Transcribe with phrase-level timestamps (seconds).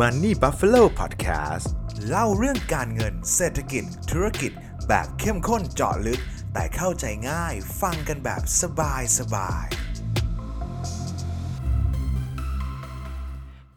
[0.00, 1.66] Money Buffalo Podcast
[2.08, 4.52] เล่าเรื่องการเงินเศรษฐกิจ ธุรกิจ
[4.88, 6.20] แบบเข้มข้นเจาะลึก
[6.52, 9.66] แต่เข้าใจง่ายฟังกันแบบสบายสบาย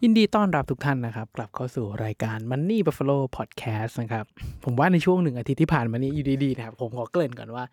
[0.03, 4.25] ยินดีต้อนรับทุกท่านนะครับ กลับเข้าสู่รายการ Money Buffalo Podcast นะครับ
[4.63, 7.63] ผมว่าในช่วงหนึ่งอาทิตย์ที่ผ่านมานี้อยู่ดีๆนะครับ ผมขอเกริ่นก่อนว่า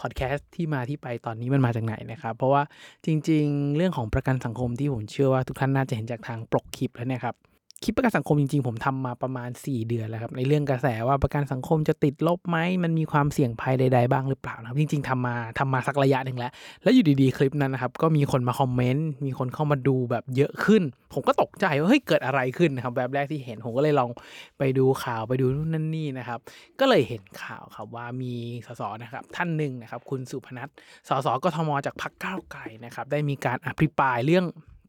[0.00, 2.62] Podcast ที่มาที่ไปตอนนี้มันมาจากไหนนะครับ เพราะว่า
[3.06, 7.36] จริงๆ เรื่องของประกันสังคมที่ผมเชื่อว่าทุกท่านน่าจะเห็นจากทางปกคลิปแล้วเนี่ยครับ
[7.84, 16.52] คลิปประกันสังคมจริงๆ ผมทำมาประมาณ 4 เดือนแล้วครับในเรื่องกระแสว่าประกันสังคมจะติดลบไหมมันมีความเสี่ยงภัยใดๆบ้างหรือเปล่านะครับจริง ๆทำมาทำมาสักระยะหนึ่งแล้ว
[16.82, 24.10] แล้วอยู่ดีๆ คลิปนั้นนะครับก็มีคนมาคอมเมนต์มีคนเข้ามาดูแบบเยอะขึ้น ผมก็ตกใจว่าเฮ้ยเกิดอะไรขึ้นนะครับแบบแรกที่เห็นผมก็เลยลอง
[24.58, 26.38] ไปดูข่าวไปดูนู่นนั่นนี่นะครับ
[26.80, 28.34] ก็เลยเห็นข่าวครับว่ามี
[28.66, 30.68] สสนะครับท่านหนึ่งนะครับคุณสุพนัท
[31.08, 34.44] สสกทมจากพรรคก้าวไกลนะครับได้มีการอภิปรายเรื่อง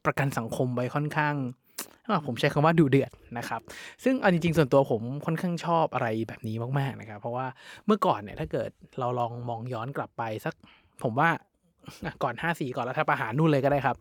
[0.05, 1.35] ประกันสังคมไว้ค่อนข้าง
[2.28, 3.62] ผมใช้คำว่าดูเดือดนะครับ
[4.04, 7.48] ซึ่งเอาจริงๆ ส่วนตัวผมค่อนข้างชอบอะไรแบบนี้มากๆนะครับ เพราะว่า
[7.85, 10.54] เมื่อก่อนเนี่ยถ้าเกิดเราลองมองย้อนกลับไปสัก
[11.04, 11.30] ผมว่า
[12.05, 13.96] อะก่อน 5 4 ก่อนรัฐประหารนู่นเลยก็ได้ครับ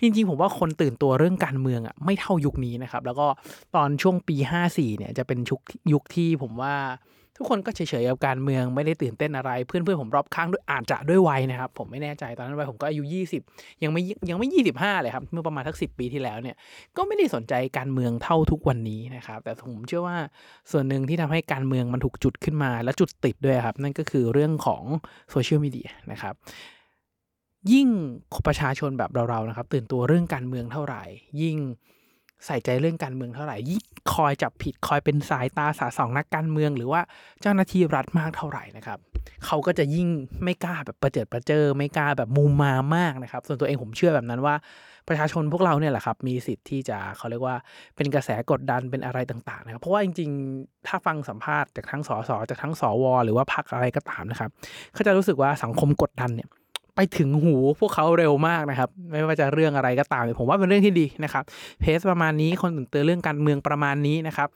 [0.00, 3.26] จริงๆ ผมว่าคนตื่นตัวเรื่องการเมืองอะไม่เท่ายุคนี้นะครับ แล้วก็
[3.76, 4.36] ตอนช่วงปี
[4.68, 5.60] 54 เนี่ยจะเป็นชุก
[5.92, 6.74] ยุคที่ผมว่า
[7.36, 13.02] ทุกคนก็เฉยๆกับการเมืองไม่ได้ตื่นเต้นอะไร เพื่อนๆผมรอบข้างด้วยอาจจะด้วยวัยนะครับ ผมไม่แน่ใจตอนนั้นวัยผมก็อายุ
[13.42, 14.48] 20 ยังไม่ยังไม่
[14.78, 16.56] 25 เลยครับ เมื่อประมาณทักสิปีที่แล้วเนี่ย
[16.96, 20.18] ก็ไม่ได้สนใจการเมืองเท่าทุกวันนี้นะครับ แต่ผมเชื่อว่า
[20.70, 24.82] ส่วนหนึ่งที่ทำให้การเมืองมันถูกจุดขึ้นมาและจุดติดด้วยครับ นั่นก็คือเรื่องของ
[25.30, 26.34] โซเชียลมีเดียนะครับ
[27.72, 27.88] ยิ่ง
[28.46, 31.02] ประชาชนแบบเราๆนะครับ ตื่นตัวเรื่องการเมืองเท่าไหร่
[31.42, 31.58] ยิ่ง
[32.46, 33.80] ใส่ใจเรื่องการเมืองเท่าไหร่ยิ่ง
[34.14, 37.00] คอยจับผิดคอยเป็นสายตาสาสองนักการเมือง หรือว่า
[37.40, 38.98] เจ้าหน้าที่รัฐมากเท่าไหร่นะครับ
[39.46, 40.08] เขาก็จะยิ่ง
[40.44, 44.54] ไม่กล้าแบบประเจิดประเจอไม่กล้าแบบมุมมามากนะครับ ส่วนตัวเองผมเชื่อแบบนั้นว่า
[45.08, 47.56] ประชาชนพวกเราเนี่ยแหละครับ มีสิทธิ์ที่จะเขาเรียกว่า
[47.96, 54.50] เป็นกระแสกดดันเป็นอะไรต่างๆนะครับเพราะว่าจริงๆ ถ้าฟังสัมภาษณ์จากทั้งสสจากทั้งสวหรือว่าพรรคอะไรก็ตามนะครับ
[54.94, 56.48] เขาจะรู้สึกว่าสังคมกดดันเนี่ย
[56.96, 61.44] ไปถึงหูพวกเขาเร็วมากนะครับ ไม่ว่าจะเรื่องอะไรก็ตามผมว่าเป็นเรื่องที่ดีนะครับ
[61.80, 64.48] เพสประมาณนี้คนตื่นเตือนเรื่องการเมืองประมาณนี้นะครับ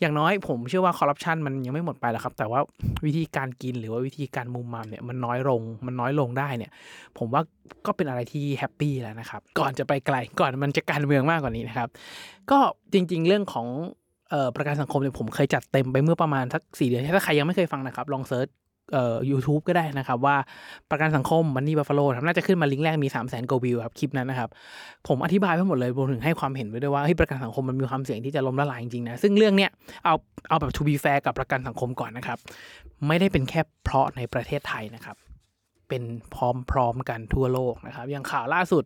[0.00, 2.60] อย่างน้อยผมเชื่อว่าคอร์รัปชันมันยังไม่หมดไปหรอกครับ แต่ว่า
[3.04, 6.70] วิธีการกินหรือว่าวิธีการมุมมามเนี่ยมันน้อยลงมันน้อยลงได้เนี่ย
[7.18, 7.42] ผมว่า
[7.86, 11.88] ก็เป็นอะไรที่แฮปปี้แล้วนะครับ ก่อนจะไปไกลก่อนมันจะการเมืองมากกว่านี้นะครับ
[12.50, 12.58] ก็
[12.92, 13.66] จริงๆเรื่องของ
[14.30, 18.48] เอ่อประกันสังคมเนี่ยผมเคยจัดเต็มไปเมื่อประมาณสักสี่เดือนถ้าใครยังไม่เคยฟังนะครับ ลอง search
[18.92, 20.36] เอ่อ YouTube ก็ได้นะครับว่า
[20.90, 24.50] ประกันสังคม Money Buffalo น่าจะขึ้นมาลิงก์แรกมี 3 0 0 0 0 0กว่าวิวครับคลิปนั้นนะครับ
[25.08, 29.70] ผมอธิบายไปหมดเลยรวมถึงให้ความเห็นไว้ด้วยว่าเฮ้ยประกันสังคมมันมีความเสี่ยงที่จะล้มละลายจริงๆนะซึ่งเรื่องเนี้ย
[30.04, 30.14] เอา
[30.48, 32.38] เอาแบบ to be fair กับประกันสังคมก่อนนะครับ
[33.06, 35.16] ไม่ได้เป็นแค่เพราะในประเทศไทยนะครับ
[35.88, 36.04] เป็น
[36.70, 38.84] พร้อมๆกันทั่วโลกนะครับอย่างข่าวล่าสุด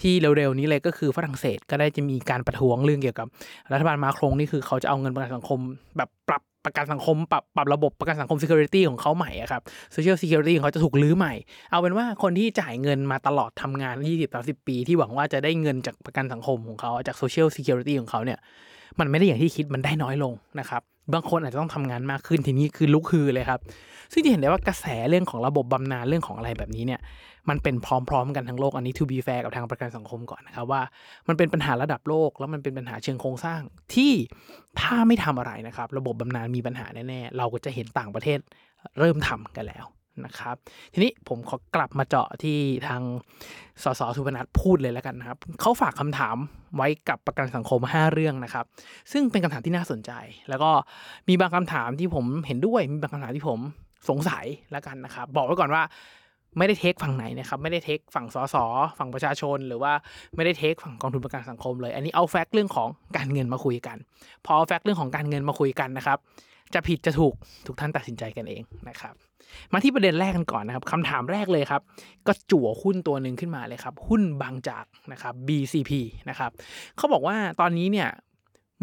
[0.00, 3.26] ที่เร็วๆนี้เลยก็คือฝรั่งเศสก็ได้จะมีการประท้วงเรื่องเกี่ยวกับ
[3.72, 5.60] รัฐบาลมาครงนี่คือเขาจะเอาเงินประกันสังคม
[5.96, 9.62] แบบปรับ ประกันสังคมปรับปรับระบบประกันสังคม security ของเขาใหม่อะครับ
[9.94, 11.34] social security ของเขาจะถูกลื้อใหม่
[11.70, 13.94] เอาเป็นว่าคนที่จ่ายเงินมาตลอดทำงาน
[14.32, 18.38] 20-30 ปี ที่หวังว่าจะได้เงินจากประกันสังคมของเขาจาก social security ของเขาเนี่ย
[18.98, 20.82] มันไม่ได้อย่างที่คิดมันได้น้อยลงนะครับ
[21.12, 23.60] บางคนอาจจะต้องทำงานมากขึ้นทีนี้คือลุกฮือเลยครับ
[24.12, 27.00] ซึ่งจะเห็นได้ว่ากระแสเรื่องของระบบบำนาญเรื่องของอะไรแบบนี้เนี่ย
[27.48, 30.80] มันเป็นพร้อมๆ กันทั้งโลกอันนี้ to be fair กับทางประกันสังคมก่อนนะครับว่า
[31.28, 33.60] มันเป็นปัญหาระดับโลก แล้วมันเป็นปัญหาเชิงโครงสร้าง
[33.94, 34.12] ที่
[34.80, 38.38] ถ้าไม่ทำอะไรนะครับ ระบบบำนาญมีปัญหาแน่ๆเราก็จะเห็นต่างประเทศ
[38.98, 39.84] เริ่มทำกันแล้ว
[40.26, 40.56] นะครับ
[40.92, 42.58] ทีนี้ผมขอกลับมาเจาะที่
[42.88, 43.02] ทาง
[43.82, 46.36] สสสุพนัทพูดเลยแล้วกันนะครับเขาฝากคำถาม
[46.76, 48.64] ไว้กับประกันสังคม 5 เรื่องนะครับ
[49.12, 50.12] ซึ่งเป็นคำถามที่น่าสนใจ
[50.48, 50.70] แล้วก็
[51.28, 53.58] มีบางคำถามที่ผมเห็นด้วย มีบางคำถามที่ผม
[54.08, 55.84] สงสัยแล้วกันนะครับ บอกไว้ก่อนว่า
[56.58, 58.56] ไม่ได้เทคฝั่งไหนนะครับไม่ได้เทคฝั่งสส
[58.98, 59.92] ฝั่งประชาชน หรือว่า
[60.36, 63.96] ไม่ได้เทคฝั่งกองทุนประกันสังคมเลย อันนี้เอาแฟกต์เรื่องของการเงินมาคุยกัน
[64.44, 66.18] พอเอาแฟกต์เรื่องของการเงินมาคุยกันนะครับ
[66.74, 67.34] จะผิดจะถูก
[67.66, 69.14] ทุกท่านตัดสินใจกันเองนะครับ
[69.72, 71.82] มาที่ประเด็นแรกกันก่อนนะครับคำถามแรกเลยครับ
[72.26, 75.90] ก็จั่วหุ้นตัวหนึ่งขึ้นมาเลยครับ หุ้นบางจากนะครับ BCP
[76.28, 76.50] นะครับ
[76.96, 78.08] เขาบอกว่าตอนนี้เนี่ย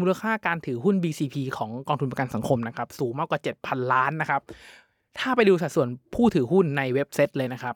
[0.00, 4.42] มูลค่าการถือหุ้น BCP ของกองทุนประกันสังคมนะครับ สูงมากกว่า 7,000 ล้านนะครับ
[5.18, 7.74] ถ้าไปดูสัดส่วนผู้ถือหุ้นในเว็บเซตเลยนะครับ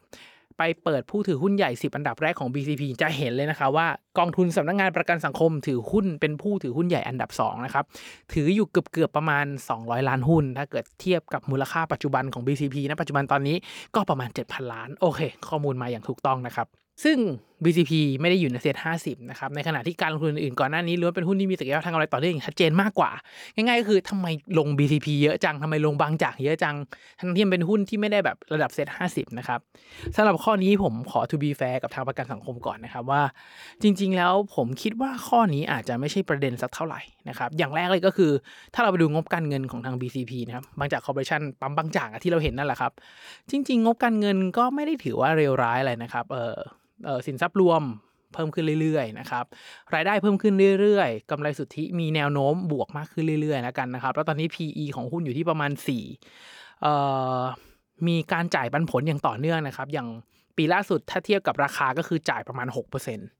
[0.63, 3.87] ไปเปิดผู้ถือหุ้นใหญ่ 10 อันดับแรกของ BCP จะเห็นเลยนะคะว่า
[4.19, 7.85] กองทุนสำนักงานประกันสังคมถือหุ้นเป็นผู้ถือหุ้นใหญ่อันดับ2นะครับ
[8.33, 9.47] ถืออยู่เกือบเกือบๆประมาณ
[9.77, 13.57] 200 ล้านหุ้น ถ้าเกิดเทียบกับมูลค่าปัจจุบันของ BCP นะปัจจุบันตอนนี้
[13.95, 16.67] ก็ประมาณ 7,000 ล้าน โอเค ข้อมูลมาอย่างถูกต้องนะครับ
[17.05, 17.19] ซึ่ง
[17.65, 23.11] BCP ไม่ได้อยู่ในเซ็ต50นะครับในขณะที่การลงทุนอื่นก่อนหน้านี้ล้วนเป็นหุ้นที่มีศักยภาพทางกำไรต่อเนื่องอย่างชัดเจนมากกว่า
[23.55, 24.27] ง่ายๆก็คือทำไม
[24.59, 26.77] ลง BCP เยอะจังทำไมลงบางจากเยอะจัง
[27.21, 29.61] ทั้งที่มันเป็นหุ้นที่ไม่ได้แบบระดับเซ็ต50นะครับ
[30.17, 33.23] สำหรับข้อนี้ผมขอ to be fair กับทางประกันสังคมก่อนนะครับว่า
[33.83, 38.31] จริง ๆ แล้วผมคิดว่าข้อนี้อาจจะไม่ใช่ประเด็นสักเท่าไหร่นะครับอย่างแรกเลยก็คือ
[38.75, 42.93] ถ้าเราไปดูงบการเงินของทาง BCP นะครับบางจากคอร์ปอเรชั่นปั๊มบางจากที่เราเห็นนั่นแหละครับ
[43.51, 46.57] จริง ๆ งบการเงินก็ไม่ได้ถือว่าเลวร้ายอะไรนะครับเออ
[47.27, 47.83] สินทรัพย์รวม
[48.35, 49.45] เพิ่มขึ้นเรื่อยๆนะครับ
[49.95, 55.71] รายได้เพิ่มขึ้นเรื่อยๆกำไรสุทธิมีแนวโน้มบวกมากขึ้นเรื่อยๆแล้วกันนะครับ แล้วตอนนี้ PE ของหุ้นอยู่ที่ประมาณ
[56.27, 56.95] 4เอ่
[57.39, 57.41] อ
[58.09, 60.09] มีการจ่ายปันผลอย่างต่อเนื่องนะครับ อย่าง
[60.57, 63.40] ปีล่าสุดถ้าเทียบกับราคาก็คือจ่ายประมาณ 6%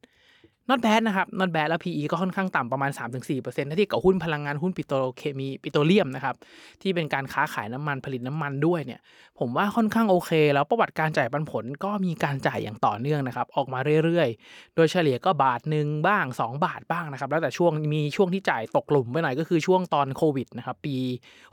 [0.69, 6.35] not bad นะครับ not bad แล้ว PE ก็ค่อนข้างต่ำประมาณ 3-4%ถ้าเทียบกับหุ้นพลังงานหุ้นปิโตรเคมีปิโตรเลียมนะครับ
[6.83, 9.01] ที่เป็นการค้าขายน้ำมันผลิตน้ำมันด้วยเนี่ย
[9.39, 20.97] ผมว่าค่อนข้างโอเค แล้วประวัติการจ่ายปันผลก็มีการจ่ายอย่างต่อเนื่องนะครับ ออกมาเรื่อยๆ โดยเฉลี่ยก็บาทหนึ่งบ้าง 2 บาทบ้างนะครับ แล้วแต่ช่วงมีช่วงที่จ่ายตกหลุมไปหน่อยก็คือช่วงตอนโควิดนะครับปี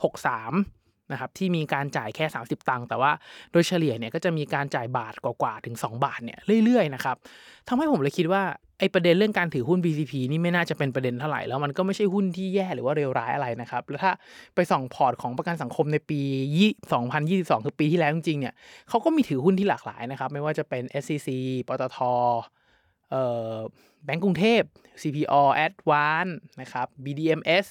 [0.08, 3.12] 63นะครับที่มีการจ่ายแค่ 30 ตังค์แต่ว่า
[3.52, 7.16] โดยเฉลี่ยเนี่ยก็จะมีการจ่ายบาทกว่าๆถึง 2 บาทเนี่ยเรื่อยๆนะครับ
[7.68, 8.42] ทำให้ผมเลยคิดว่า
[8.78, 14.12] ไอ้ประเด็นเรื่องการถือหุ้น BCP นี่ไม่น่าจะเป็นประเด็นเท่าไหร่ แล้วมันก็ไม่ใช่หุ้นที่แย่หรือว่าเลวร้ายอะไรนะครับ แล้วถ้า
[14.54, 16.20] ไปส่องพอร์ตของประกันสังคมในปี
[16.92, 18.54] 2022 คือปีที่แล้วจริงๆเนี่ย
[18.88, 21.28] เขาก็มีถือหุ้นที่หลากหลายนะครับ ไม่ว่าจะเป็น SCC
[21.68, 21.98] ปตท
[23.10, 23.54] เอ่อ
[24.04, 24.62] แบงก์กรุงเทพ
[25.02, 27.66] CPO Advance นะครับ BDMs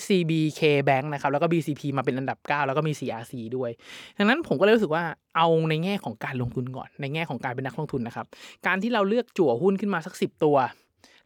[0.00, 3.70] SCB K Bank นะครับ แล้วก็ BCP มาเป็นอันดับ 9 แล้วก็มี CRC ด้วย
[4.18, 5.04] ดังนั้นผมก็เลยรู้สึกว่า
[5.36, 8.26] เอาในแง่ของการลงทุนก่อน ในแง่ของการเป็นนักลงทุนนะครับ
[8.66, 10.56] การที่เราเลือกจั่วหุ้นขึ้นมาสัก 10 ตัว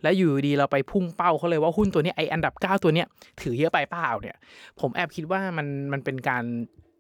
[0.03, 3.07] แล้วอยู่ดีเราไปพุ่งเป้าเขาเลยว่าหุ้นตัวนี้ไออันดับ 9 ตัวเนี้ย
[3.41, 4.37] ถือเยอะไปเปล่าเนี่ย
[4.81, 6.45] ผมแอบคิดว่ามันมันเป็นการ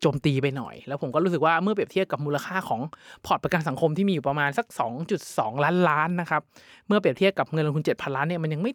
[0.00, 2.80] โจมตีไปหน่อย แล้วผมก็รู้สึกว่าเมื่อเปรียบเทียบกับมูลค่าของ
[3.26, 4.66] พอร์ตประกันสังคมที่มีอยู่ประมาณสัก
[5.14, 6.42] 2.2 ล้านล้านนะครับ
[6.86, 8.72] เมื่อเปรียบเทียบกับเงินลงทุน 7,000 ล้านเนี่ยมันยังไม่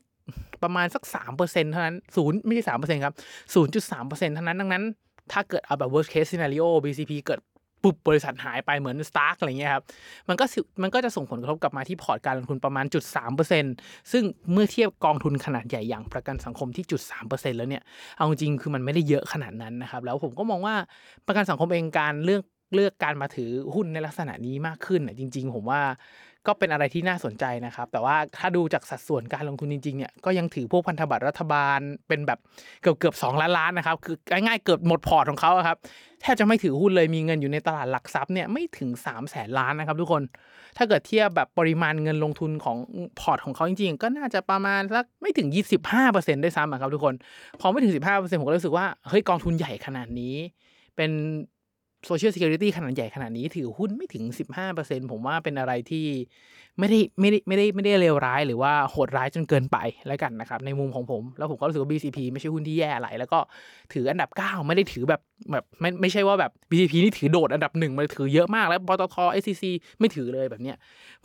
[0.63, 3.13] ประมาณสักสามเปอร์เซ็นเท่านั้นศูนย์ไม่ใช่สามเปอร์เซ็นครับ
[3.53, 4.83] ศูนย์จุดสามเปอร์เซ็นเท่านั้นดังนั้น
[5.31, 7.39] ถ้าเกิดเอาแบบ worst case scenario BCP เกิด
[7.85, 9.83] ปุ๊บบริษัทหายไปเหมือน Stark อะไรเงี้ยครับ
[10.29, 10.45] มันก็
[10.81, 13.65] มันก็จะส่งผลกระทบกลับมาที่พอร์ตการลงทุนประมาณจุดสามเปอร์เซ็น
[14.11, 17.83] ซึ่งเมื่อเทียบกองทุนขนาดใหญ่อย่างประกันสังคมที่จุดสามเปอร์เซ็นแล้วเนี่ย
[18.17, 20.75] เอาจริงคือมันไม่ได้เยอะขนาดนั้นนะครับ แล้วผมก็มองว่า
[21.27, 22.43] ประกันสังคมเองการเลือก
[22.75, 25.81] เลือกการมาถือหุ้นในลักษณะนี้มากขึ้นจริง ๆ ผมว่า
[26.47, 32.39] ก็เป็นอะไรที่น่าสนใจนะครับ แต่ว่าถ้าดูจากสัดส่วนการลงทุนจริงๆเนี่ยก็ยังถือพวกพันธบัตรรัฐบาลเป็นแบบ
[32.81, 35.77] เกือบเกือบสองล้านล้านนะครับ คือง่ายๆเกือบหมดพอร์ตของเขาครับ
[36.21, 40.23] แทบจะไม่ถือหุ้นเลยมีเงินอยู่ในตลาดหลักทรัพย์เนี่ยไม่ถึง3ามแสนล้านนะครับทุกคน
[40.77, 42.77] ถ้าเกิดเทียบแบบปริมาณเงินลงทุนของ
[43.19, 45.47] พอร์ตของเขาจริงๆ ก็น่าจะประมาณสักไม่ถึง
[45.95, 47.13] 25%ด้วยซ้ำครับทุกคน
[47.59, 50.35] พอไม่ถึง 15%ผมก็รู้สึกว่าเฮ้ยกองทุนใหญ่ขนาดนี้
[50.95, 51.11] เป็น
[52.05, 54.23] โซเชียลซิเคียวริตี้ขนาดใหญ่ขนาดนี้ถือหุ้นไม่ถึง
[54.67, 56.05] 15%ผมว่าเป็นอะไรที่
[56.79, 59.77] ไม่ได้ไม่ได้ไม่ได้ไม่ได้เลวร้าย หรือว่าโหดร้ายจนเกินไป
[60.07, 63.39] แล้วกันนะครับในมุมของผม แล้วผมก็รู้สึกว่า BCP ไม่ใช่หุ้นที่แย่อะไร แล้วก็
[63.93, 65.21] ถืออันดับ 9 ไม่ได้ถือแบบ
[65.51, 69.63] แบบไม่ไม่ใช่ว่าแบบ BCP นี่ถือโดดอันดับหนึ่งมันถือเยอะมากแล้วปตท SCC
[69.99, 70.77] ไม่ถือเลยแบบเนี้ย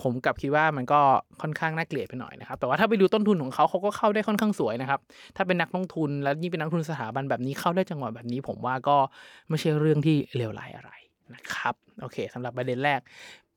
[0.02, 1.00] ผมกับคิดว่ามันก็
[1.42, 5.00] ค่อนข้างน่าเกลียดไปหน่อยนะครับแต่ว่าถ้าไปดูต้นทุนของเขาเขาก็เข้าได้ค่อนข้างสวยนะครับ
[5.36, 8.96] ถ้าเป็นนักลงทุนแล้วยิ่งเป็นนักทุนสถาบันแบบนี้เข้าได้จังหวะแบบนี้ ผมว่าก็
[9.48, 10.92] ไม่ใช่เรื่องที่เลวร้ายอะไร
[11.34, 13.00] นะครับโอเคสำหรับประเด็นแรก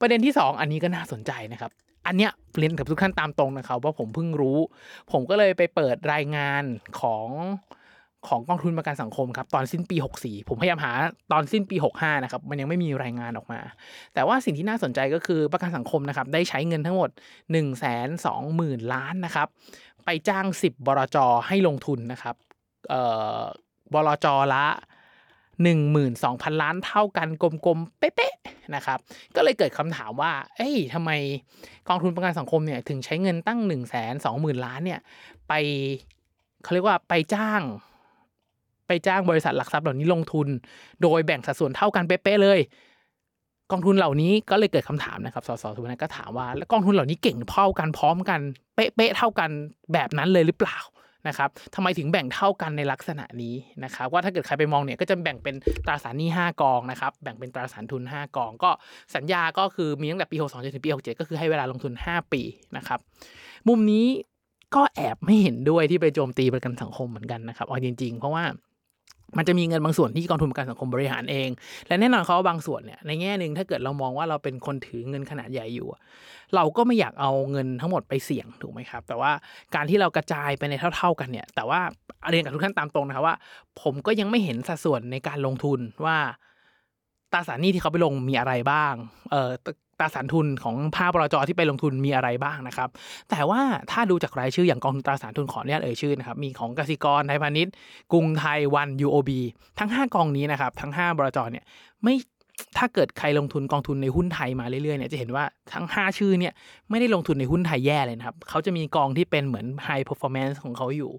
[0.01, 1.71] ประเด็นที่ 2 อันนี้ก็น่าสนใจนะครับ
[2.07, 4.57] อันเนี้ยเรียนกับทุกท่านตามตรงนะครับว่าผมเพิ่งรู้
[5.11, 6.63] ผมก็เลยไปเปิดรายงาน
[6.99, 7.27] ของ
[8.27, 10.93] ของกองทุนประกันสังคมครับตอนสิ้นปี 64 ผมพยายามหา
[11.31, 13.59] ตอนสิ้นปี 65 นะครับ มันยังไม่มีรายงานออกมา
[14.13, 17.65] แต่ว่าสิ่งที่น่าสนใจก็คือประกันสังคมนะครับ ได้ใช้เงินทั้งหมด 1 2 0
[18.25, 19.47] 0 0 0 ล้านนะครับ
[20.05, 21.17] ไปจ้าง 10 บรจ
[21.47, 22.35] ให้ลงทุนนะครับ
[23.93, 24.65] บรจละ
[25.67, 28.99] 12,000 ล้านเท่ากันกลมๆ เป๊ะๆนะครับ
[29.35, 31.11] ก็เลยเกิดคำถามว่า เอ้ยทำไม
[31.87, 33.83] กองทุนประกันสังคมเนี่ยถึงใช้เงินตั้ง 1 2 0 0
[34.43, 34.99] 0 0 ล้านเนี่ย
[35.47, 35.53] ไป
[36.63, 37.61] เขาเรียกว่าไปจ้าง
[38.87, 40.47] ไปจ้างบริษัทหลักทรัพย์เหล่านี้ลงทุน
[41.01, 42.59] โดยแบ่งสัดส่วนเท่ากันเป๊ะๆเลย
[43.71, 48.39] กองทุนเหล่านี้ก็เลยเกิดคำถามนะครับ สสสุวรรณก็ถามว่า แล้วกองทุนเหล่านี้เก่งเท่ากันพร้อมกัน
[48.75, 49.49] เป๊ะๆเท่ากัน
[49.93, 50.77] แบบนั้นเลยหรือเปล่า
[51.27, 58.71] นะครับทำไมถึงแบ่งเท่ากันในลักษณะนี้นะครับว่าถ้าเกิดใครไปมองเนี่ยก็จะแบ่งเป็นตราสารหนี้5กองนะครับแบ่งเป็นตราสารทุน 5 กอง ก็
[59.15, 62.41] สัญญาก็คือมีตั้งแต่ปี 62จนถึงปี67ก็คือให้เวลาลงทุน 5 ปี
[62.77, 62.99] นะครับ
[63.67, 64.07] มุมนี้
[64.75, 68.43] ก็แอบไม่เห็นด้วยที่ไปโจมตีประกันสังคมเหมือนกันนะครับเอาจริง ๆ เพราะว่า
[69.37, 71.49] มันจะมีเงินบางส่วนที่กองทุนประกันสังคมบริหารเอง
[71.87, 75.87] และแน่นอนเขาบางส่วนเนี่ยในแง่หนึ่งถ้าเกิดเรามองว่าเราเป็นคนถือเงินขนาดใหญ่อยู่
[76.55, 79.31] เราก็ไม่อยากเอาเงินทั้งหมดไปเสี่ยงถูกไหมครับ แต่ว่า
[79.75, 81.79] การที่เรากระจายไปในเท่า ๆกันเนี่ย แต่ว่า
[82.29, 83.35] เรียนกับทุกท่านตามตรงนะครับว่า
[83.81, 86.17] ผมก็ยังไม่เห็นสัดส่วนในการลงทุนว่า
[87.33, 88.93] ตราสารหนี้ที่เขาไปลงมีอะไรบ้าง
[89.31, 89.51] เอ่อ
[89.99, 92.89] ตราสารทุนของภาคบลจที่ไปลงทุนมีอะไรบ้างนะครับ
[93.29, 97.73] แต่ว่าถ้าดูจากรายชื่ออย่างกองทุนตราสารทุนขออนุญาตเอ่ยชื่อนะครับ มีของกสิกรไทยพาณิชย์
[98.11, 99.29] กรุงไทยวัน UOB
[99.79, 101.65] ทั้ง 5 กองนี้นะครับ ทั้ง 5บลจเนี่ย
[102.03, 102.15] ไม่
[102.77, 106.53] ถ้าเกิดใครลงทุนกองทุนในหุ้นไทยมาเรื่อยๆเนี่ยจะเห็นว่าทั้ง 5 ชื่อเนี่ย
[106.89, 111.11] ไม่ได้ลงทุนในหุ้นไทยแย่เลยนะครับเขาจะมีกองที่เป็นเหมือน high performance ของเขาอยู่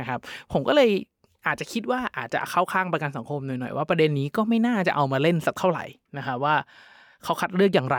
[0.00, 0.18] นะครับ
[0.52, 0.90] ผมก็เลย
[1.46, 5.84] อาจจะคิดว่าอาจจะเข้าข้างประกันสังคมหน่อยๆว่าประเด็นนี้ก็ไม่น่าจะเอามาเล่นสักเท่าไหร่
[6.18, 6.54] นะครับว่า
[7.24, 7.98] เขาคัดเลือกอย่างไร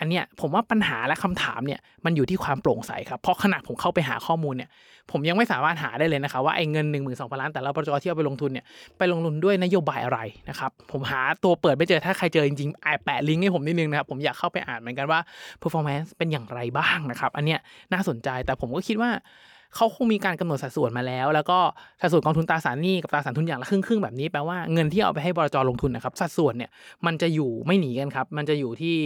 [0.00, 4.70] อันเนี้ยผมว่าปัญหาและคำถามเนี่ยมันอยู่ที่ความโปร่งใสครับเพราะขณะผมเข้าไปหาข้อมูลเนี่ย
[5.10, 8.64] ผมยังไม่สามารถหาได้เลยนะครับว่าไอ้เงิน1 2 0 0 0ล้านแต่ละบลจที่เอาไปลงทุนเนี่ย
[8.98, 15.20] ไปลงทุนด้วยนโยบายอะไรนะครับผมหาตัวเปิดไม่เจอถ้าใครเจอจริงๆแปะลิงก์ให้ผมนิดนึงนะครับผมอยากเข้าไปอ่านเหมือนกันว่า
[15.62, 17.60] performance เป็นอย่างไรบ้างนะครับอันเนี้ย
[17.92, 19.10] น่าสนใจแต่ผมก็คิดว่า
[19.74, 21.58] เขาคงมีการกำหนดสัดส่วนมาแล้ว แล้วก็
[22.00, 26.70] สัดส่วนกองทุนตราสารหนี้กับตราสารทุนอย่างละครึ่งครึ่งๆแบบนี้แปลว่าเงินที่เอาไปให้บลจลงทุนนะครับสัดส่วนเนี่ย
[27.06, 28.96] มันจะอยู่ไม่หนีกันครับ มันจะอยู่ที่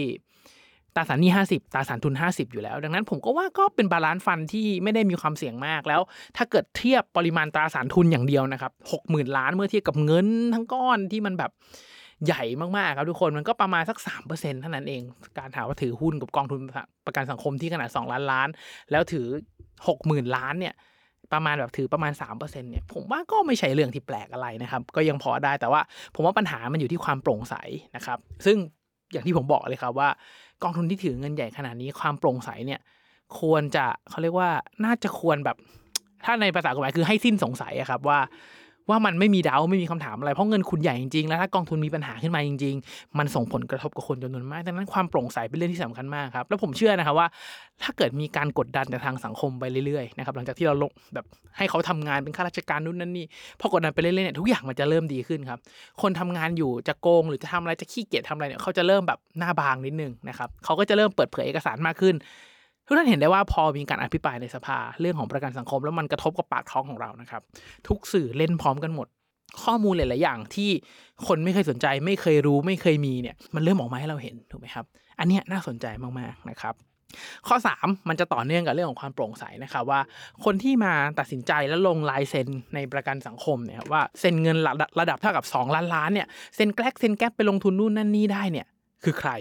[0.95, 6.01] ตราสารหนี้50ตราสารทุน 50 อยู่แล้ว ดังนั้นผมก็ว่าก็เป็น balanced fund ที่ไม่ได้มีความเสี่ยงมากแล้ว
[6.37, 8.71] ถ้าเกิดเทียบปริมาณตราสารทุนอย่างเดียวนะครับ
[9.03, 11.51] 60,000ล้านเมื่อเทียบกับเงินทั้งก้อนที่มันแบบ
[12.25, 12.43] ใหญ่
[12.77, 13.97] มากๆครับทุกคนมันก็ประมาณสัก
[14.29, 15.01] 3%เท่านั้นเอง
[15.37, 16.59] การถามว่าถือหุ้นกับกองทุน
[17.05, 18.47] ประกันสังคมที่ขนาด 2 ล้านล้าน
[18.91, 19.25] แล้วถือ
[19.81, 20.73] 60,000 ล้านเนี่ย
[21.33, 25.81] ประมาณแบบถือประมาณ3%เนี่ยผมว่าก็ไม่ใช่เรื่องที่แปลกอะไรนะครับ ก็ยังพอได้แต่ว่า
[26.15, 27.55] ผมว่าปัญหามันอยู่ที่ความโปร่งใส
[27.95, 28.57] นะครับ ซึ่ง
[29.11, 30.09] อย่างที่ผมบอกเลยครับว่า
[30.63, 32.79] กองทุนที่ถือเงินใหญ่ขนาดนี้ความโปร่งใสเนี่ย
[33.39, 34.49] ควรจะเขาเรียกว่า
[34.85, 35.57] น่าจะควรแบบ
[36.25, 38.19] ถ้าในภาษากฎหมายคือให้สิ้นสงสัยอะครับว่า
[38.89, 47.27] ว่ามันไม่มีดาวไม่มีคำถามอะไรเพราะเงินคุณใหญ่จริงๆแล้วถ้ากองทุนมีปัญหาขึ้นมาจริง ๆ มันส่งผลกระทบกับคนจำนวนมากดังนั้นความโปร่งใสเป็นเรื่องที่สำคัญมากครับแล้วผมเชื่อนะครับว่า
[47.83, 51.25] ถ้าเกิดมีการกดดันจากทางสังคมไปเรื่อยๆนะครับหลังจากที่เราลงแบบ
[51.57, 53.25] ให้เขาทำงานเป็นข้าราชการนู่นนั่นนี่
[53.59, 55.59] พอกดดันไปเรื่อยๆเนี่ยทุกอย่างมันจะเริ่มดีขึ้นครับ
[56.01, 62.15] คนทำงานอยู่จะโกงหรือจะทำอะไรจะขี้เกียจทำอะไรเนี่ยเขาจะเริ่มแบบหน้าบางนิดนึงนะครับเขาก็จะเริ่มเปิดเผยเอกสารมากขึ้น
[62.85, 67.41] ทุกท่านเห็นได้ว่าพอมีการอภิปรายในสภาเรื่องของประกันสังคม แล้วมันกระทบกับปากท้องของเรานะครับ
[67.87, 69.07] ทุกสื่อเล่นพร้อมกันหมด
[69.63, 70.69] ข้อมูลหลาย ๆ อย่างที่
[71.27, 74.85] คนไม่เคยสนใจไม่เคยรู้ไม่เคยมีเนี่ยมันเริ่มออกมาให้เราเห็นถูกไหมครับ
[75.19, 75.85] อันนี้น่าสนใจ
[76.19, 76.75] มาก ๆ นะครับ
[77.47, 79.99] ข้อ 3 มันจะต่อเนื่องกับเรื่องของความโปร่งใสนะครับว่า
[80.45, 88.67] คนที่มาตัดสินใจแล้วลงลายเซ็นในประกันสังคมเนี่ยว่าเซ็นเงินระดับระดับเท่ากับ 2 ล้านล้านเนี่ยเซ็นแกลกเซ็นแก๊ปไปลงทุนนู่นนั่นนี่ได้เนี่ย
[89.03, 89.31] คือใคร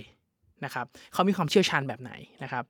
[0.64, 2.64] นะครับเขามีความเชี่ยวชาญแบบไหนนะครับ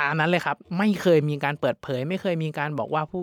[0.00, 3.22] ตามนั้นเลยครับ ไม่เคยมีการเปิดเผย ไม่เคยมีการบอกว่าผู้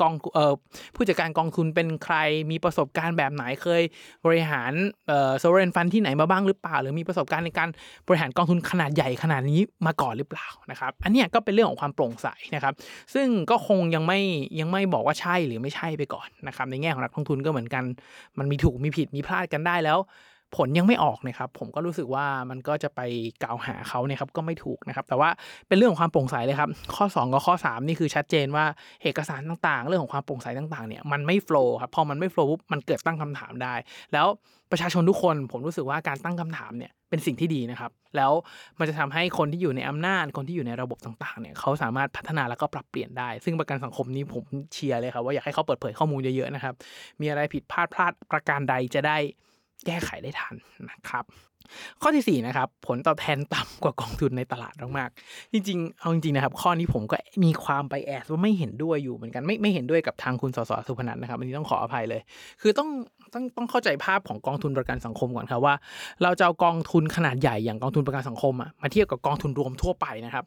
[0.00, 0.54] กองเอ่อ
[0.94, 2.16] ผู้จัดการกองทุนเป็นใคร
[2.50, 3.82] มีประสบการณ์แบบไหนเคย
[4.26, 4.72] บริหาร
[5.06, 7.68] เอ่อโซเรนฟันที่ไหนมาบ้างหรือเปล่า หรือมีประสบการณ์ในการ
[8.06, 12.74] บริหารกองทุนขนาดใหญ่ขนาดนี้มาก่อนหรือเปล่านะครับ อันนี้ก็เป็นเรื่องของความโปร่งใสนะครับ
[13.14, 14.20] ซึ่งก็คงยังไม่
[14.60, 17.84] ยังไม่บอกว่าใช่หรือไม่ใช่ไปก่อนนะครับในแง่ของนักลงทุนก็เหมือนกัน
[18.38, 19.98] มันมีถูกมีผิดมีพลาดกันได้แล้ว
[20.56, 23.00] ผลยังไม่ออกนะครับผมก็รู้สึกว่ามันก็จะไป
[23.42, 25.30] กล่าวหาเขาเนี่ยครับก็ไม่ถูกนะครับ แต่ว่า
[25.68, 28.64] เป็นเรื่องของความโปร่งใสเลยครับ ข้อ 2 กับข้อ 3 นี่คือชัดเจนว่า
[29.02, 33.74] เอกสารต่างๆ เรื่องของความโปร่งใสต่างๆเนี่ยมันไม่โฟล์ครับพอมันไม่โฟล์ปุ๊บมันเกิดตั้งคำถามได้
[34.12, 34.26] แล้ว
[34.70, 38.32] ประชาชนทุกคนผมรู้สึกว่าการตั้งคำถามเนี่ยเป็นสิ่งที่ดีนะครับ แล้ว
[38.78, 46.74] มันจะทำให้คนที่อยู่ในอำนาจคนที่อยู่ในระบบต่างๆเนี่ยเขาสามารถพัฒนาแล้วก็ปรับเปลี่ยนได้ ซึ่งประกันสังคมนี้ผมเชียร์เลยครับว่าอยากให้เขาเปิดเผยข้อมูลเยอะๆนะครับ
[47.20, 49.16] มีอะไรผิดพลาดพลาดประการใดจะได้
[49.86, 50.54] แก้ไขได้ทัน
[50.90, 51.24] นะครับ
[52.02, 62.20] ข้อที่4นะครับผลตอบแทนต่ำกว่ากองทุนในตลาดมากๆจริงๆเอาจริงๆนะครับ ข้อนี้ผมก็มีความไปแอดว่าไม่เห็นด้วยอยู่เหมือนกันไม่ไม่เห็นด้วยกับทางคุณสสสุพนันท์นะครับอันนี้ต้องขออภัยเลย
[62.60, 62.88] คือต้อง
[63.34, 65.74] ต้องต้องเข้าใจภาพของกองทุนประกันสังคมก่อนครับว่า
[66.22, 70.44] เราจะเอากองทุนขนาดใหญ่อย่างกองทุนประกันสังคมอะมาเทียบกับกองทุนรวมทั่วไปนะครับ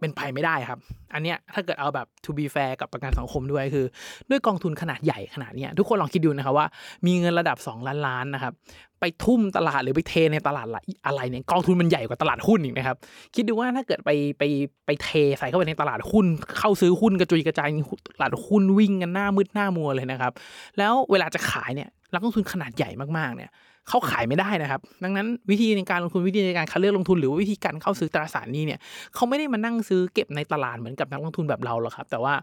[0.00, 0.78] เป็นไปไม่ได้ครับ
[1.14, 3.86] อันเนี้ยถ้าเกิดเอาแบบ to be fair กับประกันสังคมด้วยคือ
[4.30, 6.66] ด้วยกองทุนขนาดใหญ่ขนาดเนี้ยทุกคนลองคิดดูนะครับว่า
[7.06, 8.52] มีเงินระดับ 2 ล้านล้านนะครับ
[9.00, 10.66] ไปทุ่มตลาดหรือไปเทในตลาด
[11.06, 12.96] อะไรเนี่ยกองทุนมันใหญ่กว่าตลาดหุ้นอีกนะครับ
[13.34, 14.42] คิดดูว่าถ้าเกิดไปไป
[14.86, 16.26] ไปเทใส่เข้าไปในตลาดหุ้น
[16.58, 17.68] เข้าซื้อหุ้นกระจุยกระจาย
[18.16, 20.32] ตลาดหุ้นวิ่งกันหน้ามืดหน้ามัวเลยนะครับ
[20.78, 23.50] แล้วเวลาจะขายเนี่ยนักลงทุนขนาดใหญ่มากๆเนี่ย
[23.88, 28.78] เขาขายไม่ได้นะครับ ดังนั้นวิธีในการลงทุนวิธีในการคัดเลือกลงทุนหรือวิธีการเข้าซื้อตราสารนี้เนี่ย
[29.14, 32.34] เขาไม่ได้มานั่งซื้อเก็บในตลาดเหมือนกับนักลงทุนแบบเราหรอกครับ แต่ว่า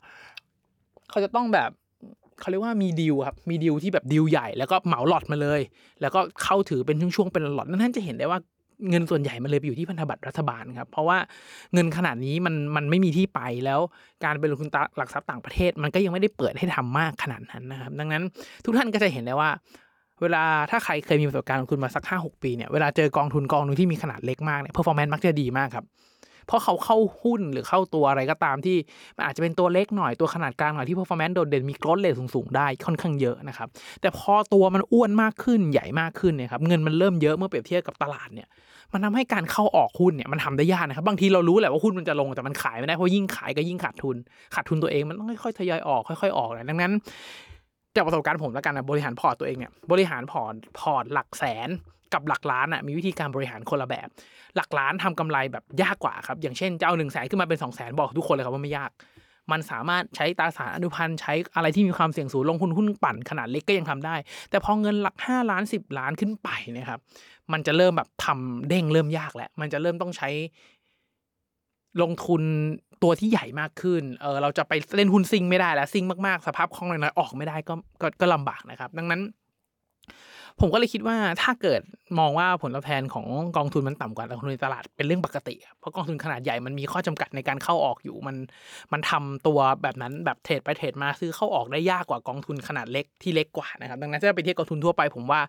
[1.10, 1.70] เขาจะต้องแบบ
[2.40, 5.62] เขาเรียกว่ามีดีลครับมีดีลที่แบบดีลใหญ่แล้วก็เหมาล็อตมาเลย
[6.02, 8.40] แล้วก็เข้าถือเป็นช่วงๆเป็นล็อตดังนั้นท่านจะเห็นได้ว่า
[8.90, 11.18] เงินส่วนใหญ่มันเลยไปอยู่ที่พันธบัตรรัฐบาลครับ เพราะว่า
[11.74, 13.80] เงินขนาดนี้มันมันไม่มีที่ไปแล้ว
[14.24, 18.24] การไปลงทุนหลักทรัพย์ต่างประเทศ มันก็ยังไม่ได้เปิดให้ทำมากขนาดนั้นนะครับ ดังนั้น
[18.66, 19.50] ทุกท่านก็จะเห็นได้ว่า
[20.22, 25.86] เวลาถ้าใครเคยมีประสบการณ์ลงทุนมาสักห้าหกปีเนี่ยเวลาเจอกองทุนกองนึงที่มีขนาดเล็กมากเนี่ย performance มักจะดีมากครับ
[26.48, 28.78] เพราะเขาเข้าหุ้นหรือเข้าตัวอะไรก็ตามที่
[29.18, 33.68] มันอาจจะเป็นตัวเล็กหน่อยตัวขนาดกลางหน่อยที่ performance โดดเด่นมี growth rate สูง ๆ ได้ค่อนข้างเยอะนะครับ
[34.02, 38.48] แต่พอตัวมันอ้วนมากขึ้นใหญ่มากขึ้นเนี่ยครับเงินมันเริ่มเยอะเมื่อเปรียบเทียบกับตลาดเนี่ย
[38.94, 44.16] มันทำให้การเข้าออกหุ้นเนี่ยมันทำได้ยากนะครับบางทีเรารู้แหละว่าหุ้นมันจะลงแต่มันขายไม่ได้เพราะยิ่งขายก็ยิ่งขาดทุน
[44.56, 46.92] ขาดทุนตัวเองมันต้องค่อยๆทยอยออกค่อย ๆออกนะดังนั้น
[47.96, 51.70] จากประสบการณ์ผมแล้วกันนะบริหารพอร์ตตัวเองเนี่ยบริหารพอร์ตพอร์ตหลักแสน
[52.14, 54.08] กับหลักล้านอะมีวิธีการบริหารคนละแบบ
[54.56, 58.92] หลักล้านทำกำไรแบบยากกว่าครับ อย่างเช่นจะเอาหนึ่งแสนขึ้นมาเป็นสองแสนบอกทุกคนเลยครับว่าไม่ยาก
[59.52, 64.16] มันสามารถใช้ตราสารอนุพันธ์ใช้อะไรที่มีความเสี่ยงสูงลงทุนหุ้นปั่นขนาดเล็กก็ยังทำได้
[64.50, 67.00] แต่พอเงินหลักห้าล้านสิบล้านขึ้นไปเนะครับ
[67.54, 70.30] มันจะเริ่มแบบทำเด้งเริ่มยากแล้วมันจะเริ่มต้องใช้
[72.02, 72.42] ลงทุน
[73.04, 79.22] ตัวที่ใหญ่มากขึ้น เออเราจะไปเล่นหุ้นซิงไม่ได้แล้วซิงมากๆ สภาพคล่องน้อยๆออกไม่ได้ก็ก็ก็ลำบากนะครับ ดังนั้น
[80.60, 81.82] ผมก็เลยคิดว่าถ้าเกิด
[82.20, 88.36] มองว่าผลตอบแทนของกองทุนมันต่ำกว่ากองทุนในตลาดเป็นเรื่องปกติ เพราะกองทุนขนาดใหญ่มันมีข้อจำกัดในการเข้าออกอยู่มัน
[88.94, 95.42] มันทำตัวแบบนั้นแบบเทรดไปเทรดมาซื้อเข้าออกได้ยากกว่ากองทุนขนาดเล็กที่เล็กกว่านะครับ ดังนั้นถ้าไปเทียบกองทุนทั่วไปผมว่า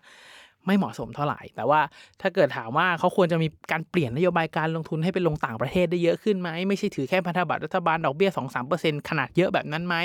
[0.65, 1.81] ไม่เหมาะสมเท่าไหร่ แต่ว่า
[2.21, 9.95] ถ้าเกิดถามว่าเขาควรจะมีการเปลี่ยนนโยบายการลงทุนให้ไปลงต่างประเทศได้เยอะขึ้นไหมไม่ใช่ถือแค่พันธบัตรรัฐบาลดอกเบี้ย2-3%ขนาดเยอะแบบนั้นไหม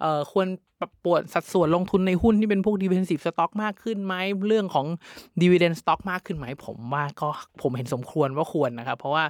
[0.00, 0.46] เอ่อควร
[0.80, 4.14] ปรับปวดสัดส่วนลงทุนในหุ้นที่เป็นพวก defensive stock มากขึ้นไหม
[4.48, 4.86] เรื่องของ
[5.42, 7.28] defensive stock มากขึ้นไหมผมว่าก็
[7.62, 9.24] ผมเห็นสมควรว่าควรนะครับเพราะว่า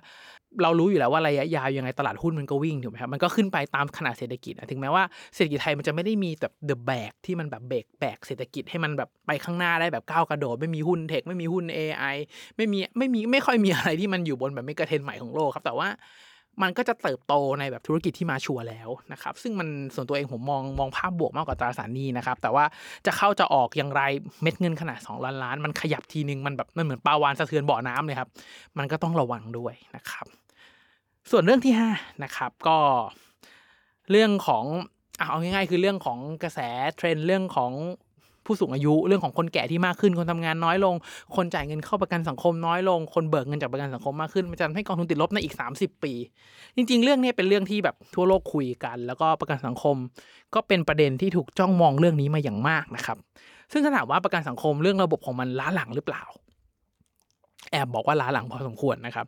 [0.63, 12.17] เรารู้อยู่แล้วว่าระยะยาวยังไงตลาดหุ้นมันก็วิ่งถูกไหมครับมันก็ขึ้นไปตามขนาดเศรษฐกิจนะถึงแม้ว่าเศรษฐกิจไทยมันจะไม่ได้มีแบบ the แบก ที่มันแบบเบรกแบกเศรษฐกิจให้มันแบบไปข้างหน้าได้แบบก้าวกระโดด ไม่มีหุ้น tech ไม่มีหุ้น AI
[12.57, 15.91] ไม่มีไม่มีไม่ค่อยมีอะไรที่มันอยู่บนแบบ mega trend ใหม่ของโลกครับ แต่ว่า
[16.63, 22.65] มันก็จะเติบโตในแบบธุรกิจที่มาชัวร์แล้วนะครับ ซึ่งมันส่วนตัวเองผมมองมองภาพบวกมากกว่าตราสารหนี้นะครับ แต่ว่า
[23.07, 24.03] จะเข้าจะออกอย่างไร
[24.43, 28.29] เม็ดเงินขนาด 2 ล้านล้าน มันขยับทีนึง มันแบบมันเหมือนปลาวานสะเทือนบ่อน้ำเลยครับ
[28.79, 30.27] มันก็ต้องระวังด้วยนะครับ
[31.31, 32.79] ส่วนเรื่องที่5นะครับก็
[34.11, 34.65] เรื่องของ
[35.19, 36.59] เอาง่ายๆ คือเรื่องของกระแส
[36.97, 37.73] เทรนด์เรื่องของ
[38.45, 40.95] ผู้สูงอายุเรื่องของคนแก่ที่มากขึ้น คนทำงานน้อยลง
[41.37, 46.13] คนจ่ายเงินเข้าประกันสังคมน้อยลง คนเบิกเงินจากประกันสังคมมากขึ้นมันจะทำให้กองทุนติดลบในอีก 30 ปี
[46.77, 49.97] จริง ๆ เรื่องนี้เป็นเรื่องที่แบบทั่วโลกคุยกัน แล้วก็ประกันสังคม
[50.55, 53.19] ก็เป็นประเด็นที่ถูกจ้องมองเรื่องนี้มาอย่างมากนะครับ
[53.73, 56.25] ซึ่งถ้าถามว่าประกันสังคมเรื่องระบบของมันล้าหลังหรือเปล่า
[57.73, 59.27] แอบบอกว่าล้าหลังพอสมควรนะครับ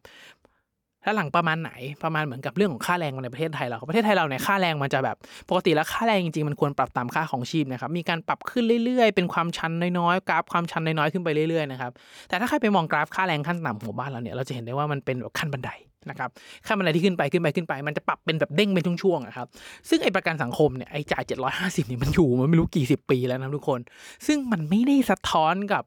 [1.08, 1.72] ถ้าหลังประมาณไหน
[2.04, 5.16] ประมาณเหมือนกับเรื่องของค่าแรงในประเทศไทยเราประเทศไทยเราเนี่ยค่าแรงมันจะแบบ
[5.48, 11.92] ปกติแล้วค่าแรงจริงๆมันควรปรับตามค่าของชีพนะครับมีการปรับขึ้นเรื่อยๆ เป็นความชันน้อยๆกราฟความชันน้อยๆขึ้นไปเรื่อยๆนะครับ
[12.28, 15.70] แต่ถ้าใครไปมองกราฟค่าแรงขั้นต่ำของบ้านเราเนี่ยเราจะเห็นได้ว่ามันเป็นแบบขั้นบันได
[16.10, 16.30] นะครับ
[16.66, 19.46] ขั้นบันไดที่ขึ้นไปขึ้นไปขึ้นไป มันจะปรับเป็นแบบเด้งเป็นช่วงๆครับ
[19.88, 21.24] ซึ่งไอ้ประกันสังคมเนี่ยไอ้จ่าย
[21.56, 23.80] 750เนี่ยมันอยู่มันไม่รู้กี่สิบปีแล้วนะทุกคน
[24.26, 25.84] ซึ่งมันไม่ได้สะท้อนกับ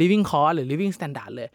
[0.00, 1.48] living cost หรือ living standard เลย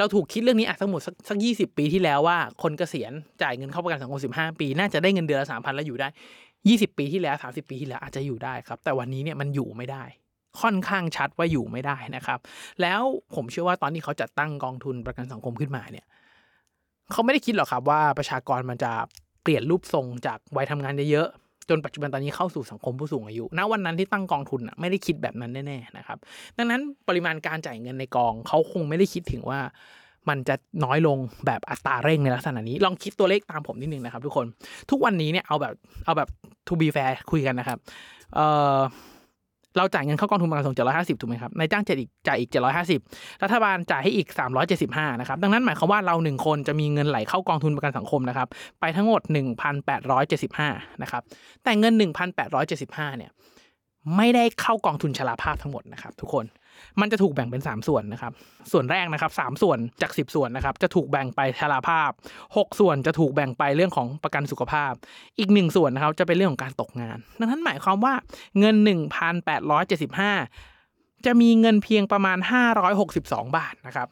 [0.00, 6.08] เราถูกคิดเรื่องนี้อะทั้งหมดสักสักยี่สิบปีที่แล้วว่า คนเกษียณจ่ายเงินเข้าประกันสังคมสิบห้าปี น่าจะได้เงินเดือนละสามพันแล้วอยู่ได้
[6.68, 10.04] ยี่สิบปีที่แล้วสามสิบปีที่แล้วอาจจะอยู่ได้ครับ แต่วันนี้เนี่ยมันอยู่ไม่ได้
[10.60, 12.38] ค่อนข้างชัดว่าอยู่ไม่ได้นะครับ
[12.82, 13.00] แล้ว
[13.34, 16.06] ผมเชื่อว่าตอนที่เขาจัดตั้งกองทุนประกันสังคมขึ้นมาเนี่ย
[17.12, 18.92] เขาไม่ได้คิดหรอกครับว่าประชากรมันจะ
[19.42, 21.28] เปลี่ยนรูปทรงจากวัยทำงานเยอะ
[21.70, 26.18] จนปัจจุบันตอนนี้เข้าสู่สังคมผู้สูงอายุ ณ วันนั้นที่ตั้งกองทุนอะไม่ได้คิดแบบนั้นแน่ๆนะครับ
[26.56, 29.60] ดังนั้นปริมาณการจ่ายเงินในกองเขาคงไม่ได้คิดถึงว่า
[30.28, 30.54] มันจะ
[30.84, 34.46] น้อยลงแบบอัตราเร่งในลักษณะนี้ ลองคิดตัวเลขตามผมนิดนึงนะครับ ทุกคน
[34.90, 36.28] ทุกวันนี้เนี่ยเอาแบบเอาแบบ
[36.66, 37.78] to be fair คุยกันนะครับ
[38.34, 38.40] เอ
[38.76, 38.78] อ
[39.76, 42.50] เราจ่ายเงินเข้ากองทุนประกันสังคม750ถูกไหมครับนายจ้างจ่ายอีกจ่ายอีก
[42.96, 44.28] 750รัฐบาลจ่ายให้อีก
[44.74, 48.48] 375นะครับดังนั้นหมายความว่าเราหนึ่งคนจะมีเงินไหลเข้ากองทุนประกันสังคมนะครับ
[48.80, 49.20] ไปทั้งหมด
[49.86, 51.22] 1,875นะครับ
[51.64, 51.94] แต่เงิน
[52.56, 53.30] 1,875เนี่ย
[54.16, 56.44] ไม่ได้เข้ากองทุนชราภาพทั้งหมดนะครับทุกคน
[57.00, 58.32] มันจะถูกแบ่งเป็น 3 ส่วนนะครับ
[58.72, 62.10] ส่วนแรกนะครับ3ส่วนจาก 10 ส่วนนะครับ จะถูกแบ่งไปชราภาพ
[62.46, 64.92] 6 ส่วนจะถูกแบ่งไปเรื่องของประกันสุขภาพ
[65.38, 68.14] อีก 1 ส่วนนะครับจะเป็นเรื่องของการตกงาน ดังนั้นหมายความว่า
[68.58, 68.76] เงิน
[70.40, 72.38] 1,875 จะมีเงินเพียงประมาณ
[72.96, 74.08] 562 บาทนะครับ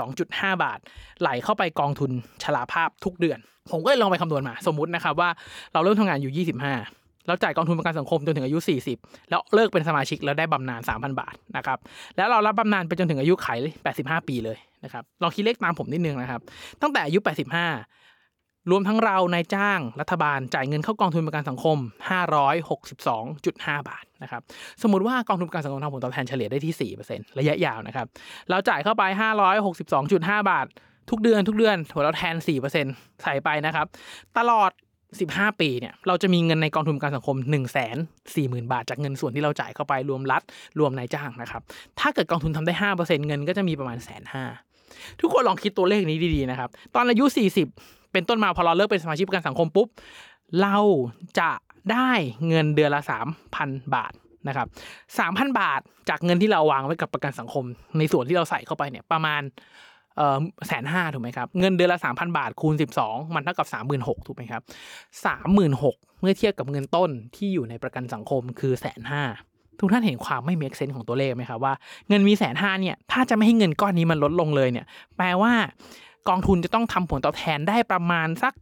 [0.00, 0.78] 62.5 บาท
[1.20, 2.10] ไหลเข้าไปกองทุน
[2.42, 3.38] ชราภาพทุกเดือน
[3.72, 5.30] ผมก็เลยลองไปคำนวณมา สมมุตินะครับว่า
[5.72, 6.99] เราเริ่มทำงานอยู่ 25
[7.30, 8.58] เราจ่ายกองทุนประกันสังคมจนถึงอายุ
[8.94, 11.78] 40 แล้วเลิกเป็นสมาชิกแล้วได้บำนาญ3,000 บาทนะครับ
[12.16, 13.48] แล้วเรารับบำนาญไปจนถึงอายุไข
[13.88, 16.40] 85 ปีเลยนะครับลองคิดเลขตามผมนิดนึงนะครับ
[16.82, 21.78] ตั้งแต่อายุ 85 รวมทั้งเรานายจ้างรัฐบาลจ่ายเงินเข้ากองทุนประกันสังคม
[22.62, 24.42] 562.5 บาทนะครับ
[24.82, 28.06] สมมติว่ากองทุนประกันสังคมทำผลตอบแทนเฉลี่ยได้ที่ 4%ระยะยาวนะครับ
[28.50, 29.02] เราจ่ายเข้าไป
[29.76, 30.66] 562.5 บาท
[31.10, 32.34] ทุกเดือนทุกเดือนผลตอบแทน
[32.78, 33.86] 4%ใส่ไปนะครับ
[34.38, 34.70] ตลอด
[35.18, 40.42] 15ปีเนี่ยเราจะมีเงินในกองทุนการสังคม1 4 0 0 0 0บาทจากเงินส่วนที่เราจ่ายเข้าไปรวมรัฐ
[40.78, 41.62] รวมนายจ้างนะครับ
[42.00, 44.44] ถ้าเกิดกองทุนทำได้5%เปอร์เซ็นเงินก็จะมีประมาณแสนห้า
[45.20, 47.24] ทุกคนลองคิดตัวเลขนี้ดีๆนะครับ ตอนอายุ
[47.68, 49.88] 40 เป็นต้นมาพอเราเลิกเป็นสมาชิกประกันสังคมปุ๊บ
[50.62, 50.76] เรา
[51.40, 51.50] จะ
[51.92, 52.10] ได้
[52.48, 53.02] เงินเดือนละ
[53.48, 54.12] 3,000 บาท
[54.48, 54.66] นะครับ
[55.12, 57.64] 3,000 บาทจากเงินที่เราวางไว้กับประกันสังคม
[57.98, 59.42] ในส่วนที่เราใส่เข้าไปเนี่ยประมาณ
[60.68, 64.62] แสนห้าถูกไหมครับ เงินเดือนละ3,000บาทคูณ12มันเท่ากับ36,000ถูกไหมครับ
[65.44, 69.22] 36,000เมื่อเทียบกับเงินต้นที่อยู่ในประกันสังคมคือแสนห้า
[69.80, 71.74] ทุกท่านเห็นความไม่เมคเซนของตัวเลขไหมครับว่า
[72.08, 75.52] เงินมีแสนห้าเนี่ยถ้าจะไม่ให้เงินก้อนนี้มันลดลงเลยเนี่ยแปลว่า
[76.28, 78.52] กองทุนจะต้องทำผลตอบแทนได้ประมาณสัก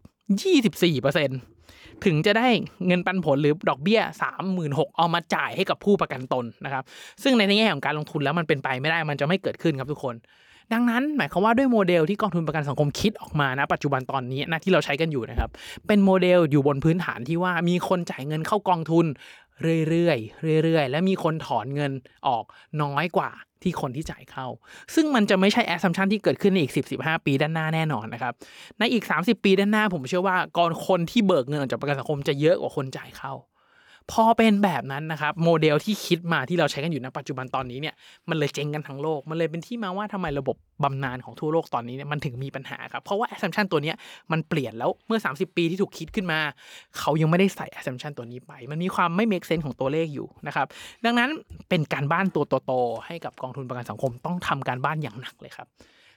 [1.16, 2.48] 24%ถึงจะได้
[2.86, 4.00] เงินปันผลหรือดอกเบี้ย
[4.48, 6.84] 36,000เอามาจ่ายให้กับผู้ประกันตนนะครับ
[7.22, 10.14] ซึ่งในแง่ของการลงทุนแล้วมันเป็นไปไม่ได้มันจะไม่เกิดขึ้นครับทุกคน
[10.72, 15.50] ดังนั้นหมายความว่าด้วยโมเดลที่กองทุนประกันสังคมคิดออกมานะปัจจุบันตอนนี้นะที่เราใช้กันอยู่นะครับ
[15.86, 19.06] เป็นโมเดลอยู่บนพื้นฐานที่ว่ามีคนจ่ายเงินเข้ากองทุน
[19.88, 21.92] เรื่อยๆเรื่อยๆ และมีคนถอนเงิน
[22.26, 22.44] ออก
[22.82, 23.30] น้อยกว่า
[23.62, 24.46] ที่คนที่จ่ายเข้า
[24.94, 28.32] ซึ่งมันจะไม่ใช่ assumption ที่เกิดขึ้นในอีก 10 15 ปีด้านหน้าแน่นอนนะครับ
[28.78, 33.32] ในอีก 30 ปีด้านหน้าผมเชื่อว่าก่อนคนที่เบิกเงินออกจากประกันสังคมจะเยอะกว่าคนจ่ายเข้า
[34.12, 37.94] พอเป็นแบบนั้นนะครับโมเดลที่คิดมาที่เราใช้กันอยู่ณปัจจุบันตอนนี้เนี่ย
[38.28, 43.92] มันเลยเจ๊งกันทั้งโลก มันเลยเป็นที่มาว่าทำไมระบบบำนาญของทั่วโลกตอนนี้เนี่ยมันถึงมีปัญหาครับ เพราะว่า assumption ตัวนี้
[44.32, 46.38] มันเปลี่ยนแล้วเมื่อ 30 ปีที่ถูกคิดขึ้นมา
[46.98, 50.66] เขายังไม่ได้ใส่ assumption ตัวนี้ไป มันมีความไม่ make sense ของตัวเลขอยู่นะครับ
[51.04, 51.30] ดังนั้น
[51.68, 55.68] เป็นการบ้านตัวโตๆให้กับกองทุนประกันสังคมต้องทำการบ้านอย่างหนักเลยครับ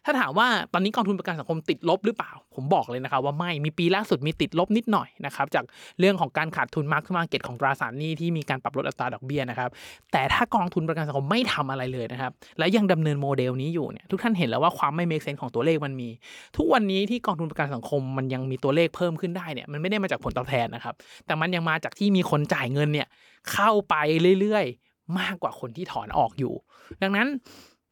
[0.06, 5.66] ถ้าถามว่าตอนนี้กองทุนประกันสังคมติดลบหรือเปล่า ผมบอกเลยนะครับว่าไม่มีปีล่าสุดมีติดลบนิดหน่อยนะครับจาก
[6.00, 9.70] เรื่องของการขาดทุน mark to market ของตราสารหนี้ที่มีการปรับลดอัตราดอกเบี้ยนะครับ
[10.12, 16.10] แต่ถ้ากองทุนประกันสังคมไม่ทำอะไรเลยนะครับและยังดำเนินโมเดลนี้อยู่เนี่ยทุกท่านเห็นแล้วว่าความไม่ make sense ของตัวเลขมันมี
[16.58, 23.08] ทุกวันนี้ที่กองทุนประกันสังคมมันยังมีตัวเลขเพิ่มขึ้นได้เนี่ยมันไม่ได้มาจากผลตอบแทนนะครับแต่มันยังมาจากที่มีคนจ่ายเงินเนี่ย
[23.52, 23.96] เข้าไป
[24.42, 26.54] เรื่อยๆ มากกว่าคนที่ถอนออกอยู่
[27.02, 27.28] ดังนั้น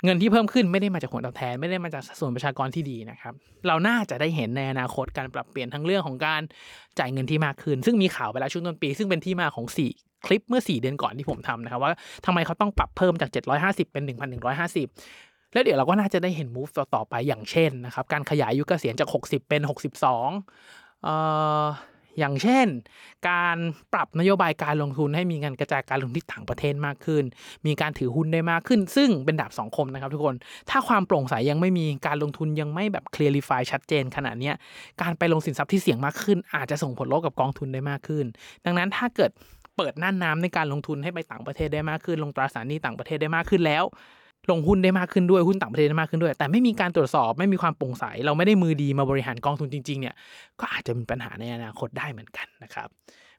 [0.03, 3.33] เงินที่เพิ่มขึ้นไม่ได้มาจากผลตอบแทน ไม่ได้มาจากสัดส่วนประชากรที่ดีนะครับ
[3.67, 6.41] เราน่าจะได้เห็นในอนาคตการปรับเปลี่ยนทั้งเรื่องของการ
[6.99, 11.91] จ่ายเงินที่มากขึ้น ซึ่งมีข่าวไปแล้วช่วงต้นปี ซึ่งเป็นที่มาของ 4 คลิปเมื่อ 4 เดือนก่อนที่ผมทำนะครับว่า
[12.25, 13.29] ทำไมเขาต้องปรับเพิ่มจาก
[13.61, 14.03] 750 เป็น
[14.79, 21.15] 1,150 แล้วเดี๋ยวเราก็น่าจะได้เห็น move ต่อไปอย่างเช่นนะครับการขยายอายุเกษียณจาก 60 เป็น 62เอ่
[21.63, 21.65] อ
[22.19, 22.67] อย่างเช่น
[23.29, 23.57] การ
[23.93, 27.23] ปรับนโยบายการลงทุนให้มีการกระจายการลงทุนที่ต่างประเทศมากขึ้น
[27.65, 30.35] มีการถือหุ้นได้มากขึ้น ซึ่งเป็นดาบสองคมนะครับทุกคน
[30.69, 34.51] ถ้าความโปร่งใสยังไม่มีการลงทุนยังไม่แบบ clarify ชัดเจนขนาดนี้
[35.01, 38.25] การไปลงสินทรัพย์ที่เสี่ยงมากขึ้น อาจจะส่งผลลบกับกองทุนได้มากขึ้น
[38.65, 39.31] ดังนั้นถ้าเกิด
[39.77, 43.83] เปิดน่านน้ำในการลงทุนให้ไปต่างประเทศได้มากขึ้น ลงตราสารหนี้ต่างประเทศได้มากขึ้นแล้ว
[44.49, 50.15] ลงหุ้นได้มากขึ้นด้วยหุ้นต่างประเทศได้มากขึ้นด้วย แต่ไม่มีการตรวจสอบไม่มีความโปร่งใส เราไม่ได้มือดีมาบริหารกองทุนจริงๆเนี่ย
[50.59, 52.89] ก็อาจจะมีปัญหาในอนาคตได้เหมือนกันนะครับ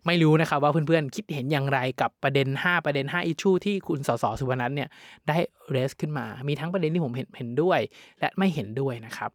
[0.07, 4.89] ไม่รู้นะครับว่าเพื่อนๆ คิดเห็นอย่างไรกับประเด็น 5 ประเด็น5อิชชูที่คุณสสสุวรรณัทเนี่ย
[5.29, 5.37] ได้
[5.71, 7.81] เรสขึ้นมา มีทั้งประเด็นที่ผมเห็นเห็นด้วย
[8.21, 9.31] และไม่เห็นด้วยนะครับ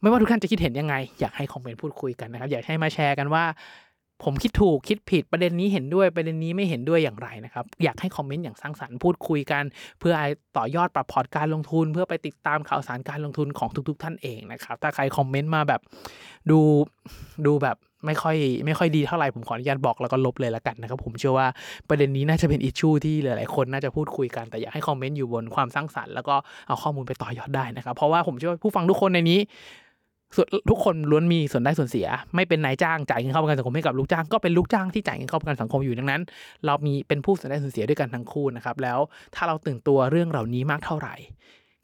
[0.00, 3.44] ไม่ว่าทุกท่านจะคิดเห็นยังไง อยากให้คอมเมนต์พูดคุยกันนะครับ อยากให้มาแชร์กันว่า
[4.24, 9.64] ผมคิดถูกคิดผิดประเด็นนี้เห็นด้วยประเด็นนี้ไม่เห็นด้วยอย่างไรนะครับ อยากให้คอมเมนต์อย่างสร้างสรรค์พูดคุยกัน
[10.00, 10.14] เพื่อ
[10.56, 15.80] ต่อยอดปรับพอร์ตการลงทุน เพื่อไปติดตามข่าวสารการลงทุนของทุก ๆ ท่านเองนะครับ ถ้าใครคอมเมนต์มาแบบ
[16.50, 16.58] ดู
[17.46, 21.46] ดูแบบไม่ค่อยไม่ค่อยดีเท่าไหร่ผมขออนุญาตบอกแล้วก็ลบเลยละกันนะครับ ผมเชื่อว่า
[21.88, 26.34] ประเด็นนี้น่าจะเป็นอิชชูที่หลาย ๆ คนน่าจะพูดคุยกันแต่อยากให้คอมเมนต์อยู่บนความสร้างสรรค์แล้วก็
[26.68, 29.40] เอาข้อมูลไปต่อยอดได้นะครับ เพราะว่าผมเชื่อว่าผู้ฟังทุกคนในนี้
[30.36, 36.22] ส่วนทุกคนล้วนมีส่วนได้ส่วนเสีย ไม่เป็นนายจ้างจ่ายเงินเข้าประกันสังคมให้กับลูกจ้างก็เป็นลูกจ้างที่จ่ายเงินเข้าประกันสังคมอยู่ดังนั้น
[36.66, 38.98] เรามีเป็นผู้ส่วนได้ส่วนเสียด้วยกันทั้งคู่นะครับแล้ว
[39.34, 41.14] ถ้าเราตื่นตัวเรื่องเหล่านี้มากเท่าไหร่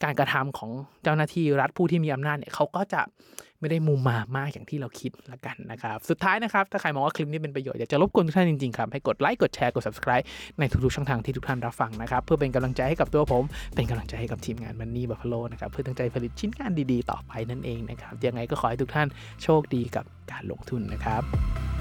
[0.05, 0.71] การกระทำของ
[1.03, 3.03] เจ้าหน้าที่รัฐผู้ที่มีอำนาจเนี่ยเขาก็จะ
[3.61, 10.25] ไม่ได้มุมมามากอย่างที่เราคิดละกันนะครับ สุดท้ายนะครับ ถ้าใครมองว่าคลิปนี้เป็นประโยชน์ อยากจะรบกวนทุกท่านจริงๆครับ ให้กดไลค์กดแชร์กด subscribe
[10.59, 19.09] ในทุกๆช่องทางที่ทุกท่านรับฟังนะครับ เพื่อเป็นกำลังใจให้กับตัวผม เป็นกำลังใจให้กับทีมงานมันนี่บัฟฟาโลนะครับเพื่อตั้งใจผลิตชิ้นงานดีๆ ต่อไปนั่นเองนะครับยังไงก็ขอให้ทุกท่าน
[19.43, 21.78] โชคดีกับการลงทุนนะครับ